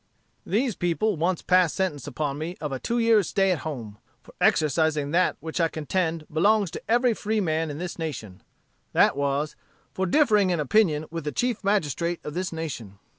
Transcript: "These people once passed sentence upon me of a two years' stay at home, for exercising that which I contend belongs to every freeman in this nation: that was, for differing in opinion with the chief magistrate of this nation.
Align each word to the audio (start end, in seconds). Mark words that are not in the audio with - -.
"These 0.47 0.75
people 0.77 1.15
once 1.15 1.43
passed 1.43 1.75
sentence 1.75 2.07
upon 2.07 2.39
me 2.39 2.57
of 2.59 2.71
a 2.71 2.79
two 2.79 2.97
years' 2.97 3.27
stay 3.29 3.51
at 3.51 3.59
home, 3.59 3.99
for 4.23 4.33
exercising 4.41 5.11
that 5.11 5.37
which 5.41 5.61
I 5.61 5.67
contend 5.67 6.25
belongs 6.33 6.71
to 6.71 6.81
every 6.89 7.13
freeman 7.13 7.69
in 7.69 7.77
this 7.77 7.99
nation: 7.99 8.41
that 8.93 9.15
was, 9.15 9.55
for 9.93 10.07
differing 10.07 10.49
in 10.49 10.59
opinion 10.59 11.05
with 11.11 11.23
the 11.23 11.31
chief 11.31 11.63
magistrate 11.63 12.19
of 12.23 12.33
this 12.33 12.51
nation. 12.51 12.97